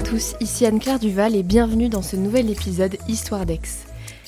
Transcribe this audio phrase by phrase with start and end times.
[0.00, 3.60] à tous, ici Anne-Claire Duval et bienvenue dans ce nouvel épisode Histoire d'Aix.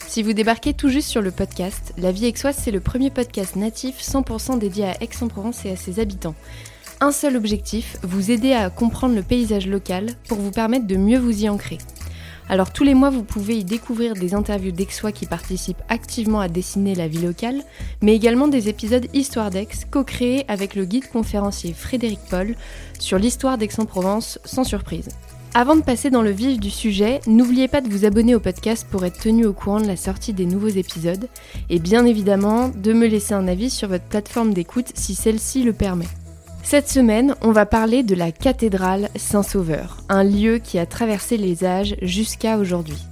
[0.07, 3.57] Si vous débarquez tout juste sur le podcast, La Vie Aixoise, c'est le premier podcast
[3.57, 6.35] natif 100% dédié à Aix-en-Provence et à ses habitants.
[7.01, 11.19] Un seul objectif, vous aider à comprendre le paysage local pour vous permettre de mieux
[11.19, 11.79] vous y ancrer.
[12.51, 16.49] Alors tous les mois, vous pouvez y découvrir des interviews d'Aixois qui participent activement à
[16.49, 17.63] dessiner la vie locale,
[18.03, 22.57] mais également des épisodes Histoire d'Aix co-créés avec le guide conférencier Frédéric Paul
[22.99, 25.09] sur l'histoire d'Aix-en-Provence sans surprise.
[25.55, 28.87] Avant de passer dans le vif du sujet, n'oubliez pas de vous abonner au podcast
[28.91, 31.29] pour être tenu au courant de la sortie des nouveaux épisodes
[31.69, 35.75] et bien évidemment de me laisser un avis sur votre plateforme d'écoute si celle-ci le
[35.75, 36.09] permet.
[36.63, 41.67] Cette semaine, on va parler de la cathédrale Saint-Sauveur, un lieu qui a traversé les
[41.67, 43.05] âges jusqu'à aujourd'hui.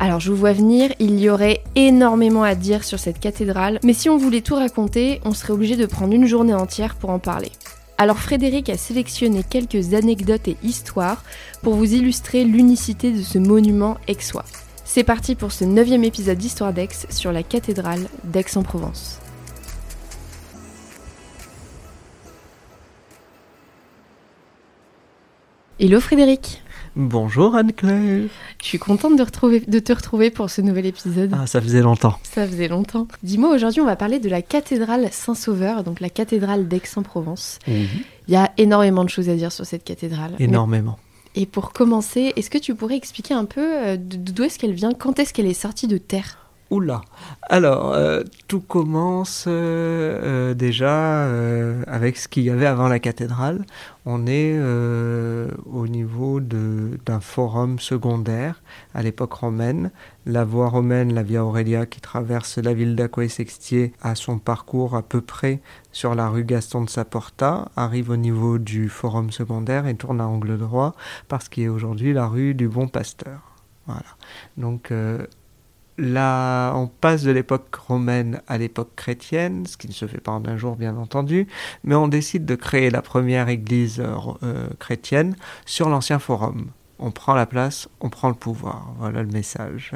[0.00, 3.92] Alors je vous vois venir, il y aurait énormément à dire sur cette cathédrale, mais
[3.92, 7.20] si on voulait tout raconter, on serait obligé de prendre une journée entière pour en
[7.20, 7.52] parler.
[8.00, 11.22] Alors Frédéric a sélectionné quelques anecdotes et histoires
[11.60, 14.46] pour vous illustrer l'unicité de ce monument aixois.
[14.86, 19.18] C'est parti pour ce neuvième épisode d'Histoire d'Aix sur la cathédrale d'Aix-en-Provence.
[25.78, 26.62] Hello Frédéric
[26.96, 28.28] Bonjour Anne-Claire
[28.60, 31.32] Je suis contente de, retrouver, de te retrouver pour ce nouvel épisode.
[31.38, 32.18] Ah, ça faisait longtemps.
[32.24, 33.06] Ça faisait longtemps.
[33.22, 37.58] Dis-moi, aujourd'hui on va parler de la cathédrale Saint-Sauveur, donc la cathédrale d'Aix-en-Provence.
[37.68, 37.86] Mhm.
[38.26, 40.32] Il y a énormément de choses à dire sur cette cathédrale.
[40.40, 40.98] Énormément.
[41.36, 44.72] Mais- Et pour commencer, est-ce que tu pourrais expliquer un peu euh, d'où est-ce qu'elle
[44.74, 46.38] vient, quand est-ce qu'elle est sortie de terre?
[46.70, 47.02] Oula
[47.42, 51.24] Alors, euh, tout commence euh, euh, déjà
[51.92, 53.64] avec ce qu'il y avait avant la cathédrale.
[54.06, 58.62] On est au niveau d'un forum secondaire
[58.94, 59.90] à l'époque romaine.
[60.26, 64.38] La voie romaine, la Via Aurelia, qui traverse la ville d'Aqua et Sextier, a son
[64.38, 65.60] parcours à peu près
[65.92, 70.26] sur la rue Gaston de Saporta, arrive au niveau du forum secondaire et tourne à
[70.26, 70.94] angle droit
[71.28, 73.40] par ce qui est aujourd'hui la rue du Bon Pasteur.
[73.86, 74.16] Voilà.
[74.56, 74.92] Donc,
[75.98, 80.32] Là, on passe de l'époque romaine à l'époque chrétienne, ce qui ne se fait pas
[80.32, 81.46] en un jour, bien entendu,
[81.84, 85.36] mais on décide de créer la première église euh, euh, chrétienne
[85.66, 86.70] sur l'ancien forum.
[86.98, 88.92] On prend la place, on prend le pouvoir.
[88.98, 89.92] Voilà le message.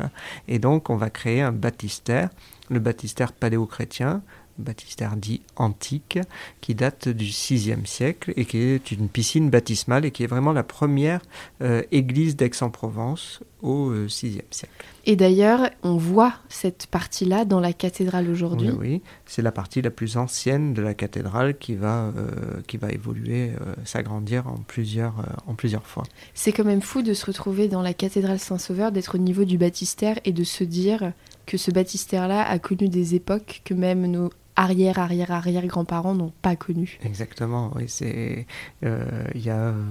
[0.49, 2.31] Et donc, on va créer un baptistère,
[2.71, 4.23] le baptistère paléo-chrétien,
[4.59, 6.19] baptistère dit antique,
[6.61, 10.53] qui date du VIe siècle et qui est une piscine baptismale et qui est vraiment
[10.53, 11.21] la première
[11.63, 14.85] euh, église d'Aix-en-Provence au euh, VIe siècle.
[15.07, 18.71] Et d'ailleurs, on voit cette partie-là dans la cathédrale aujourd'hui.
[18.71, 19.03] Oui, oui.
[19.27, 23.51] c'est la partie la plus ancienne de la cathédrale qui va, euh, qui va évoluer,
[23.51, 26.05] euh, s'agrandir en plusieurs, euh, en plusieurs fois.
[26.35, 29.59] C'est quand même fou de se retrouver dans la cathédrale Saint-Sauveur, d'être au niveau du
[29.59, 31.13] baptistère et de se dire
[31.47, 36.33] que ce baptistère-là a connu des époques que même nos arrière, arrière, arrière grands-parents n'ont
[36.43, 36.99] pas connues.
[37.05, 38.47] Exactement, oui, c'est
[38.85, 39.83] euh, il y a euh,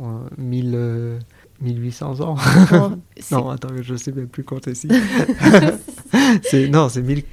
[0.00, 1.18] euh, 1000, euh,
[1.60, 2.36] 1800 ans.
[2.72, 4.74] Non, c'est- non, attends, je sais même plus compter
[6.42, 7.24] c'est non, c'est 1000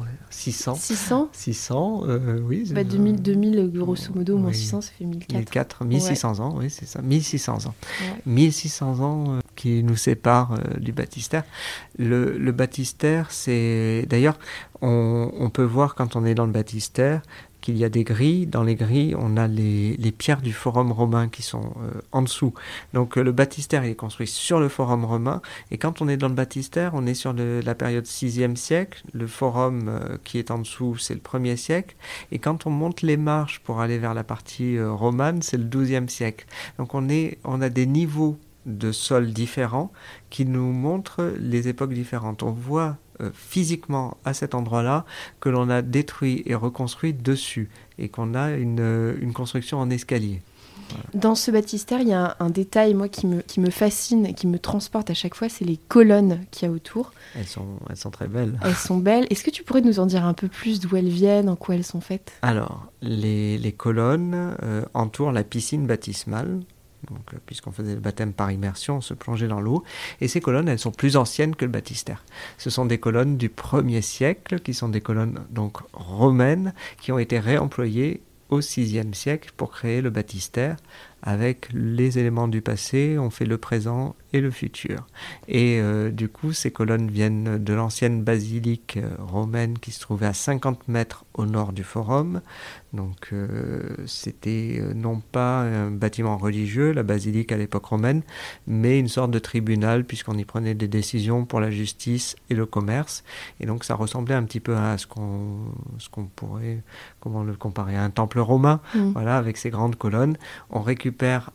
[0.00, 0.74] ouais, 600.
[0.74, 2.64] 600 600, euh, oui.
[2.66, 2.88] c'est bah, ça.
[2.88, 4.54] 2000, 2000, grosso modo, moins Oui.
[4.56, 5.34] 600, ça fait 1004.
[5.38, 7.74] 1004, 1600 ans, oui, c'est ça, 1600 ans.
[8.02, 8.22] Ouais.
[8.26, 11.44] 1600 ans euh, qui nous séparent euh, du baptistère.
[11.98, 14.06] Le, le baptistère, c'est.
[14.08, 14.38] D'ailleurs,
[14.82, 17.22] on, on peut voir quand on est dans le baptistère
[17.66, 18.46] qu'il y a des grilles.
[18.46, 22.54] Dans les grilles, on a les, pierres du forum romain qui sont euh, en dessous.
[22.94, 25.42] Donc euh, le baptistère il est construit sur le forum romain.
[25.72, 29.02] Et quand on est dans le baptistère, on est sur la période 6e siècle.
[29.12, 31.96] Le forum euh, qui est en dessous, c'est le 1er siècle.
[32.30, 36.08] Et quand on monte les marches pour aller vers la partie romane, c'est le 12e
[36.08, 36.46] siècle.
[36.78, 39.92] Donc on, est, on a des niveaux de sol différents
[40.30, 42.44] qui nous montrent les époques différentes.
[42.44, 42.96] On voit
[43.32, 45.04] physiquement à cet endroit-là
[45.40, 49.90] que l'on a détruit et reconstruit dessus et qu'on a une, euh, une construction en
[49.90, 50.42] escalier.
[51.14, 54.24] Dans ce baptistère, il y a un, un détail, moi, qui me, qui me fascine
[54.24, 57.12] et qui me transporte à chaque fois, c'est les colonnes qu'il y a autour.
[57.34, 58.56] Elles sont, elles sont très belles.
[58.62, 59.26] Elles sont belles.
[59.30, 61.74] Est-ce que tu pourrais nous en dire un peu plus d'où elles viennent, en quoi
[61.74, 62.32] elles sont faites?
[62.42, 66.60] Alors, les, les colonnes euh, entourent la piscine baptismale.
[67.12, 69.84] Euh, puisqu'on faisait le baptême par immersion, on se plongeait dans l'eau.
[70.20, 72.24] Et ces colonnes, elles sont plus anciennes que le baptistère.
[72.58, 77.18] Ce sont des colonnes du 1er siècle, qui sont des colonnes donc romaines, qui ont
[77.18, 80.76] été réemployées au 6e siècle pour créer le baptistère.
[81.22, 85.06] Avec les éléments du passé, on fait le présent et le futur.
[85.48, 90.26] Et euh, du coup, ces colonnes viennent de l'ancienne basilique euh, romaine qui se trouvait
[90.26, 92.42] à 50 mètres au nord du forum.
[92.92, 98.22] Donc euh, c'était non pas un bâtiment religieux, la basilique à l'époque romaine,
[98.66, 102.66] mais une sorte de tribunal puisqu'on y prenait des décisions pour la justice et le
[102.66, 103.24] commerce.
[103.60, 105.58] Et donc ça ressemblait un petit peu à ce qu'on
[105.98, 106.82] ce qu'on pourrait,
[107.20, 109.12] comment le comparer, à un temple romain, Mm.
[109.12, 110.36] voilà, avec ces grandes colonnes.
[110.70, 111.05] On récupère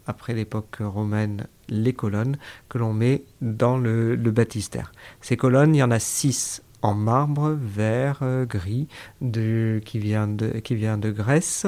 [0.08, 2.38] après l'époque romaine les colonnes
[2.70, 4.92] que l'on met dans le, baptistère.
[5.22, 8.88] Ces colonnes, il y en a six en marbre vert euh, gris
[9.22, 11.68] qui, vient de, qui vient de Grèce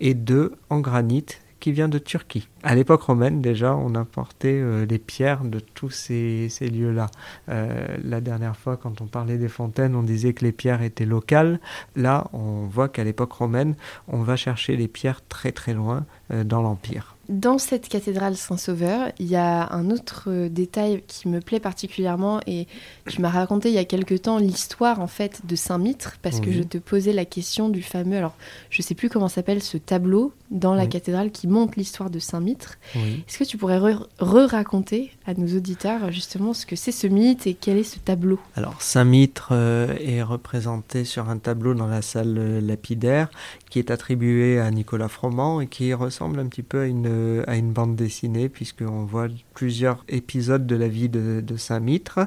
[0.00, 1.26] et deux en granit
[1.60, 2.48] qui vient de Turquie.
[2.62, 7.06] À l'époque romaine, déjà, on importait euh, les pierres de tous ces, lieux-là.
[7.48, 11.06] Euh, la dernière fois, quand on parlait des fontaines, on disait que les pierres étaient
[11.06, 11.60] locales.
[11.96, 13.76] Là, on voit qu'à l'époque romaine,
[14.08, 17.13] on va chercher les pierres très très loin dans l'Empire.
[17.28, 22.66] Dans cette cathédrale Saint-Sauveur, il y a un autre détail qui me plaît particulièrement et
[23.08, 26.52] tu m'as raconté il y a quelque temps l'histoire en fait de Saint-Mitre parce que
[26.52, 28.34] je te posais la question du fameux alors
[28.70, 30.88] je sais plus comment s'appelle ce tableau dans la Oui.
[30.90, 32.74] cathédrale qui montre l'histoire de Saint-Mitre.
[32.94, 33.24] Oui.
[33.26, 37.46] Est-ce que tu pourrais re- re-raconter à nos auditeurs justement ce que c'est ce mythe
[37.46, 38.38] et quel est ce tableau?
[38.54, 43.30] Alors, Saint-Mitre euh, est représenté sur un tableau dans la salle euh, lapidaire
[43.70, 47.44] qui est attribué à Nicolas Froment et qui ressemble un petit peu à une, euh,
[47.46, 52.20] à une bande dessinée puisqu'on voit plusieurs épisodes de la vie de, de Saint-Mitre.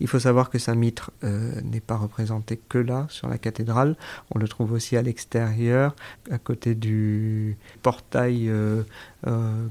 [0.00, 3.96] Il faut savoir que Saint-Mitre euh, n'est pas représenté que là, sur la cathédrale.
[4.34, 5.94] On le trouve aussi à l'extérieur,
[6.30, 8.82] à côté du portail euh,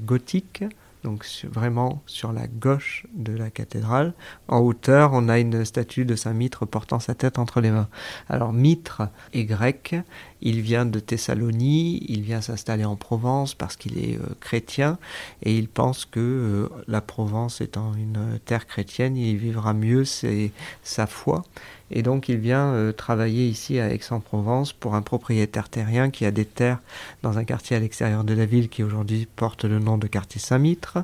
[0.04, 0.64] gothique.
[1.02, 4.12] Donc vraiment sur la gauche de la cathédrale.
[4.48, 7.88] En hauteur, on a une statue de Saint Mitre portant sa tête entre les mains.
[8.28, 9.94] Alors Mitre est grec,
[10.42, 14.98] il vient de Thessalonie, il vient s'installer en Provence parce qu'il est euh, chrétien
[15.42, 20.04] et il pense que euh, la Provence étant une euh, terre chrétienne, il vivra mieux
[20.04, 21.44] sa foi.
[21.90, 26.30] Et donc il vient euh, travailler ici à Aix-en-Provence pour un propriétaire terrien qui a
[26.30, 26.80] des terres
[27.22, 30.40] dans un quartier à l'extérieur de la ville qui aujourd'hui porte le nom de quartier
[30.40, 30.98] Saint-Mitre.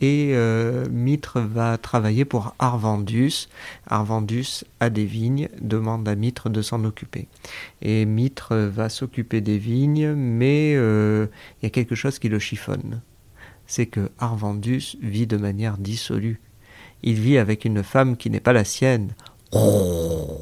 [0.00, 3.48] Et euh, Mitre va travailler pour Arvandus.
[3.88, 7.26] Arvandus a des vignes, demande à Mitre de s'en occuper.
[7.82, 11.26] Et Mitre va s'occuper des vignes, mais euh,
[11.60, 13.00] il y a quelque chose qui le chiffonne.
[13.66, 16.40] C'est que Arvandus vit de manière dissolue.
[17.02, 19.14] Il vit avec une femme qui n'est pas la sienne.
[19.52, 20.38] Oh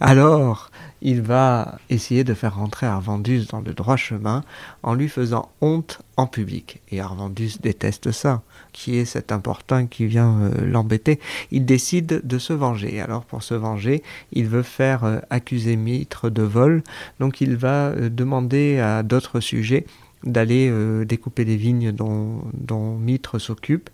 [0.00, 0.70] alors,
[1.02, 4.42] il va essayer de faire rentrer Arvandus dans le droit chemin
[4.82, 6.80] en lui faisant honte en public.
[6.90, 8.42] Et Arvandus déteste ça,
[8.72, 11.20] qui est cet importun qui vient euh, l'embêter.
[11.50, 13.00] Il décide de se venger.
[13.00, 14.02] Alors, pour se venger,
[14.32, 16.82] il veut faire euh, accuser Mitre de vol.
[17.20, 19.86] Donc, il va euh, demander à d'autres sujets
[20.26, 23.88] d'aller euh, découper les vignes dont, dont Mitre s'occupe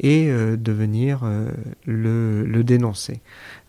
[0.00, 1.50] et euh, de venir euh,
[1.86, 3.20] le, le dénoncer.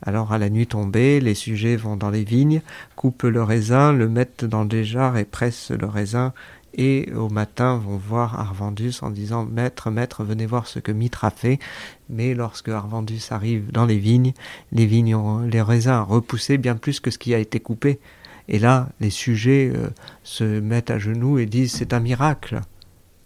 [0.02, 2.62] Alors à la nuit tombée, les sujets vont dans les vignes,
[2.96, 6.34] coupent le raisin, le mettent dans des jarres et pressent le raisin
[6.78, 11.24] et au matin vont voir Arvandus en disant Maître, maître, venez voir ce que Mitre
[11.24, 11.60] a fait.
[12.10, 14.34] Mais lorsque Arvandus arrive dans les vignes,
[14.72, 18.00] les vignes ont, les raisins ont repoussé bien plus que ce qui a été coupé.
[18.48, 19.90] Et là, les sujets euh,
[20.24, 22.62] se mettent à genoux et disent c'est un miracle.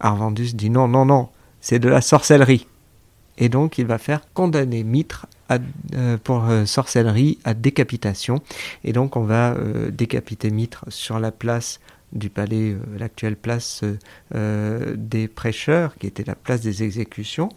[0.00, 1.28] Arvandus dit non, non, non,
[1.60, 2.66] c'est de la sorcellerie.
[3.38, 8.42] Et donc il va faire condamner Mitre euh, pour euh, sorcellerie à décapitation.
[8.84, 9.56] Et donc on va
[9.90, 11.80] décapiter Mitre sur la place
[12.12, 13.84] du palais, l'actuelle place
[14.34, 17.50] des prêcheurs, qui était la place des exécutions.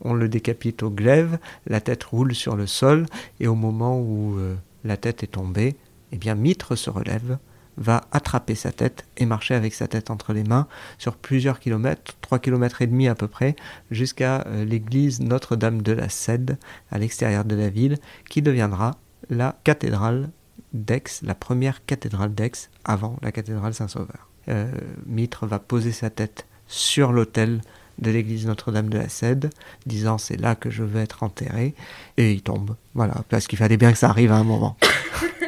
[0.00, 1.38] On le décapite au glaive,
[1.68, 3.06] la tête roule sur le sol,
[3.38, 4.36] et au moment où
[4.82, 5.76] la tête est tombée,
[6.12, 7.38] eh bien Mitre se relève,
[7.76, 10.66] va attraper sa tête et marcher avec sa tête entre les mains
[10.98, 13.56] sur plusieurs kilomètres, trois kilomètres et demi à peu près,
[13.90, 16.58] jusqu'à euh, l'église Notre-Dame de la Cède
[16.90, 18.92] à l'extérieur de la ville, qui deviendra
[19.30, 20.30] la cathédrale
[20.74, 22.52] d'Aix, la première cathédrale d'Aix
[22.84, 24.28] avant la cathédrale Saint-Sauveur.
[24.48, 24.70] Euh,
[25.06, 27.60] Mitre va poser sa tête sur l'autel
[27.98, 29.50] de l'église Notre-Dame de la Cède,
[29.86, 31.74] disant c'est là que je veux être enterré,
[32.16, 32.76] et il tombe.
[32.94, 34.76] Voilà, parce qu'il fallait bien que ça arrive à un moment.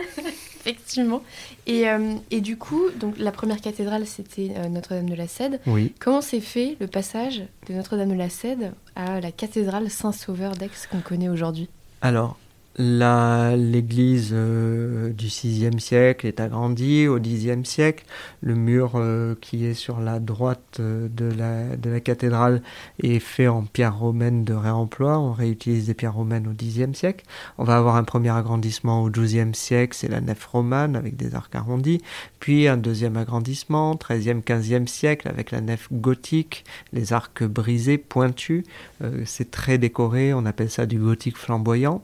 [0.66, 1.22] Effectivement.
[1.66, 5.60] Et, euh, et du coup, donc la première cathédrale, c'était euh, Notre-Dame de la Cède.
[5.66, 5.92] Oui.
[5.98, 10.70] Comment s'est fait le passage de Notre-Dame de la Cède à la cathédrale Saint-Sauveur d'Aix
[10.90, 11.68] qu'on connaît aujourd'hui?
[12.00, 12.38] Alors,
[12.76, 18.04] l'église euh, du VIe siècle est agrandie au Xe siècle.
[18.40, 22.62] Le mur euh, qui est sur la droite euh, de, la, de la cathédrale
[23.02, 25.18] est fait en pierre romaine de réemploi.
[25.18, 27.24] On réutilise des pierres romaines au Xe siècle.
[27.58, 31.34] On va avoir un premier agrandissement au XIIe siècle, c'est la nef romane avec des
[31.34, 32.00] arcs arrondis.
[32.40, 38.64] Puis un deuxième agrandissement, 13e, 15e siècle, avec la nef gothique, les arcs brisés, pointus.
[39.24, 42.02] C'est très décoré, on appelle ça du gothique flamboyant.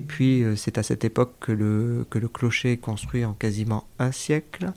[0.00, 3.84] Puis euh, c'est à cette époque que le, que le clocher est construit en quasiment
[3.98, 4.72] un siècle.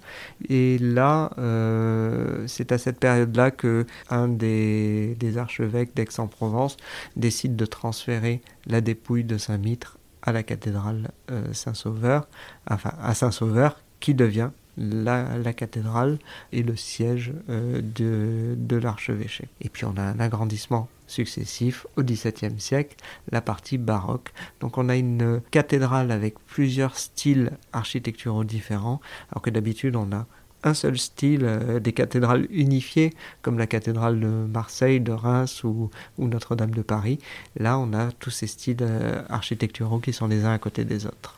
[0.49, 6.77] Et là, euh, c'est à cette période-là que un des, des archevêques d'Aix-en-Provence
[7.15, 12.27] décide de transférer la dépouille de Saint-Mitre à la cathédrale euh, Saint-Sauveur,
[12.69, 16.17] enfin à Saint-Sauveur, qui devient la, cathédrale
[16.51, 19.47] et le siège euh, de, de l'archevêché.
[19.61, 22.95] Et puis on a un agrandissement successifs au XVIIe siècle,
[23.31, 24.31] la partie baroque.
[24.61, 29.01] Donc on a une cathédrale avec plusieurs styles architecturaux différents,
[29.31, 30.25] alors que d'habitude on a
[30.63, 35.89] un seul style, euh, des cathédrales unifiées, comme la cathédrale de Marseille, de Reims ou,
[36.17, 37.19] Notre-Dame de Paris.
[37.57, 41.05] Là, on a tous ces styles euh, architecturaux qui sont les uns à côté des
[41.05, 41.37] autres.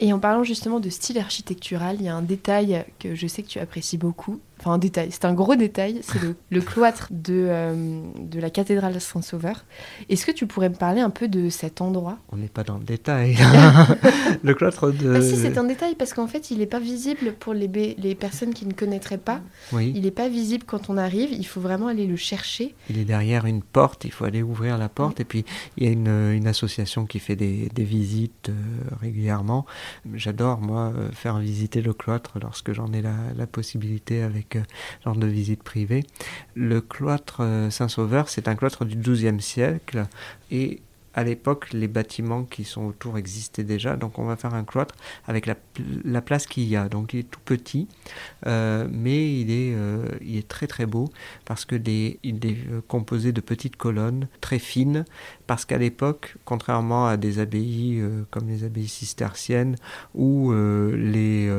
[0.00, 3.42] Et en parlant justement de style architectural, il y a un détail que je sais
[3.42, 7.46] que tu apprécies beaucoup, enfin un détail, c'est un gros détail, c'est le, cloître de,
[7.48, 9.64] euh, de la cathédrale Saint-Sauveur.
[10.08, 12.18] Est-ce que tu pourrais me parler un peu de cet endroit?
[12.30, 13.36] On n'est pas dans le détail.
[14.42, 15.14] le cloître de...
[15.14, 18.14] Ah si, c'est un détail parce qu'en fait, il n'est pas visible pour les, les
[18.14, 19.40] personnes qui ne connaîtraient pas.
[19.72, 19.92] Oui.
[19.94, 22.74] Il n'est pas visible quand on arrive, il faut vraiment aller le chercher.
[22.90, 25.44] Il est derrière une porte, il faut aller ouvrir la porte et puis
[25.78, 28.52] il y a une, une association qui fait des, des visites euh,
[29.00, 29.64] régulièrement.
[30.14, 34.49] J'adore, moi, euh, faire visiter le cloître lorsque j'en ai la, la possibilité avec
[35.04, 36.04] lors de visites privées.
[36.54, 40.06] Le cloître euh, Saint-Sauveur, c'est un cloître du XIIe siècle
[40.50, 40.80] et
[41.14, 44.94] à l'époque, les bâtiments qui sont autour existaient déjà, donc on va faire un cloître
[45.26, 46.88] avec la, place qu'il y a.
[46.88, 47.88] Donc il est tout petit,
[48.46, 50.04] euh, mais il est, euh,
[50.48, 51.10] très très beau
[51.44, 55.04] parce que il est composé de petites colonnes très fines,
[55.46, 59.76] parce qu'à l'époque, contrairement à des abbayes comme les abbayes cisterciennes,
[60.14, 61.50] où les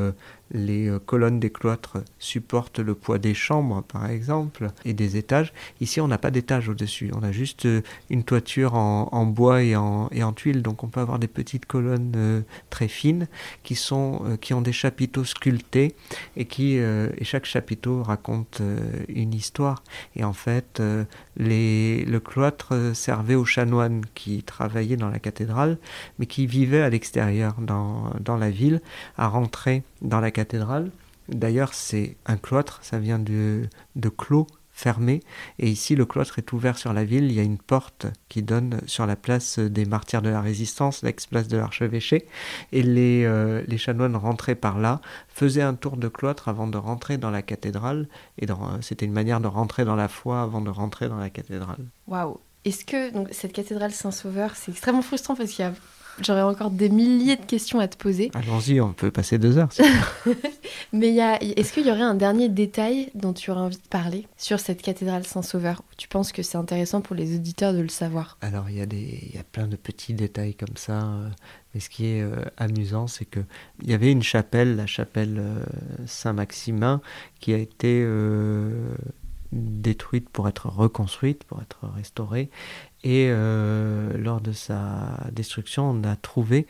[0.53, 5.53] les euh, colonnes des cloîtres supportent le poids des chambres, par exemple, et des étages.
[5.79, 7.11] Ici, on n'a pas d'étage au-dessus.
[7.15, 10.61] On a juste euh, une toiture en, bois et en, tuiles.
[10.61, 13.27] Donc, on peut avoir des petites colonnes euh, très fines
[13.63, 15.95] qui, sont, qui ont des chapiteaux sculptés
[16.35, 18.61] et, qui, et chaque chapiteau raconte
[19.07, 19.83] une histoire.
[20.15, 20.81] Et en fait,
[21.37, 25.77] le cloître servait aux chanoines qui travaillaient dans la cathédrale,
[26.19, 28.81] mais qui vivaient à l'extérieur, dans, dans la ville,
[29.17, 30.91] à rentrer dans la cathédrale.
[31.29, 34.47] D'ailleurs, c'est un cloître, ça vient de, de clos
[34.81, 35.21] fermé.
[35.59, 37.25] Et ici, le cloître est ouvert sur la ville.
[37.25, 41.03] Il y a une porte qui donne sur la place des martyrs de la résistance,
[41.03, 42.25] l'ex-place de l'archevêché.
[42.71, 46.77] Et les, euh, les chanoines rentraient par là, faisaient un tour de cloître avant de
[46.77, 48.07] rentrer dans la cathédrale.
[48.39, 48.47] Et
[48.81, 51.85] c'était une manière de rentrer dans la foi avant de rentrer dans la cathédrale.
[52.07, 52.39] Waouh!
[52.63, 55.73] Est-ce que donc, cette cathédrale Saint-Sauveur, c'est extrêmement frustrant parce qu'il y a
[56.21, 58.31] J'aurais encore des milliers de questions à te poser.
[58.33, 59.69] Allons-y, on peut passer deux heures.
[60.93, 64.59] Mais est-ce qu'il y aurait un dernier détail dont tu aurais envie de parler sur
[64.59, 68.37] cette cathédrale Saint-Sauveur Tu penses que c'est intéressant pour les auditeurs de le savoir?
[68.41, 71.03] Alors, il y, a des, il y a plein de petits détails comme ça.
[71.03, 71.29] Euh,
[71.73, 73.45] mais ce qui est euh, amusant, c'est qu'il
[73.83, 75.63] y avait une chapelle, la chapelle euh,
[76.05, 77.01] Saint-Maximin,
[77.39, 78.05] qui a été
[79.51, 82.49] détruite pour être reconstruite, pour être restaurée.
[83.03, 86.67] Et euh, lors de sa destruction, on a trouvé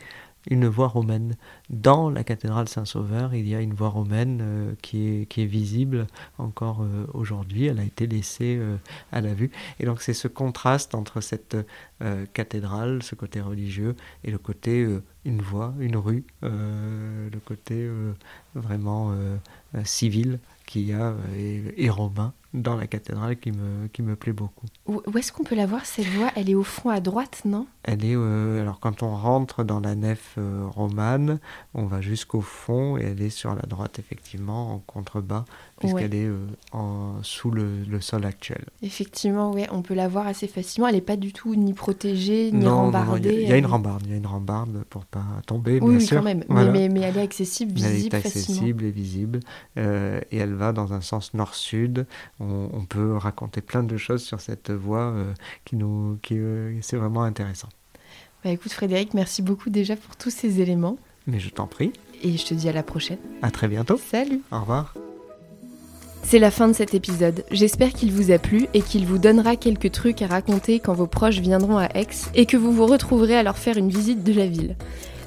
[0.50, 1.36] une voie romaine.
[1.70, 5.46] Dans la cathédrale Saint-Sauveur, il y a une voie romaine euh, qui, est, qui, est,
[5.46, 7.66] visible encore euh, aujourd'hui.
[7.66, 8.60] Elle a été laissée
[9.12, 9.52] à la vue.
[9.78, 11.56] Et donc c'est ce contraste entre cette
[12.32, 14.84] cathédrale, ce côté religieux, et le côté
[15.24, 17.88] une voie, une rue, le côté
[18.56, 19.14] vraiment
[19.84, 21.14] civil qu'il y a
[21.76, 24.66] et romain dans la cathédrale qui me, qui me plaît beaucoup.
[24.86, 26.30] Où, est-ce qu'on peut la voir cette voie?
[26.36, 27.66] Elle est au fond à droite, non?
[27.84, 31.40] Elle est, euh, alors quand on rentre dans la nef euh, romane,
[31.74, 35.44] on va jusqu'au fond et elle est sur la droite effectivement en contrebas
[35.80, 38.64] puisqu'elle est euh, en, sous le, sol actuel.
[38.82, 40.86] Effectivement, oui, on peut la voir assez facilement.
[40.86, 43.42] Elle n'est pas du tout ni protégée ni rembardée.
[43.42, 45.98] Il y, a une rambarde, il y a une rambarde pour pas tomber, oui, bien
[45.98, 46.44] oui, quand même.
[46.48, 49.40] Mais, mais, elle est accessible, visible, elle est accessible et visible
[49.76, 52.06] et elle va dans un sens nord-sud
[52.42, 55.32] on, peut raconter plein de choses sur cette voie euh,
[55.64, 57.68] qui nous, qui, euh, c'est vraiment intéressant.
[58.44, 60.98] Bah écoute Frédéric, merci beaucoup déjà pour tous ces éléments.
[61.26, 61.92] Mais je t'en prie.
[62.22, 63.18] Et je te dis à la prochaine.
[63.42, 63.98] À très bientôt.
[63.98, 64.40] Salut.
[64.50, 64.94] Au revoir.
[66.24, 67.44] C'est la fin de cet épisode.
[67.50, 71.06] J'espère qu'il vous a plu et qu'il vous donnera quelques trucs à raconter quand vos
[71.06, 74.32] proches viendront à Aix et que vous vous retrouverez à leur faire une visite de
[74.32, 74.76] la ville.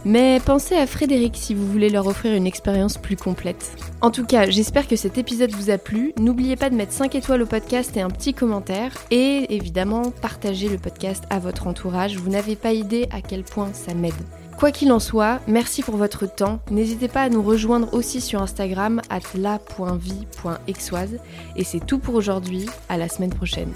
[0.06, 3.76] Mais pensez à Frédéric si vous voulez leur offrir une expérience plus complète.
[4.02, 6.14] En tout cas, j'espère que cet épisode vous a plu.
[6.20, 8.92] N'oubliez pas de mettre 5 étoiles au podcast et un petit commentaire.
[9.10, 12.18] Et évidemment, partagez le podcast à votre entourage.
[12.18, 14.14] Vous n'avez pas idée à quel point ça m'aide.
[14.60, 16.60] Quoi qu'il en soit, merci pour votre temps.
[16.70, 21.18] N'hésitez pas à nous rejoindre aussi sur Instagram at la.vie.exoise.
[21.56, 22.68] Et c'est tout pour aujourd'hui.
[22.90, 23.74] À la semaine prochaine.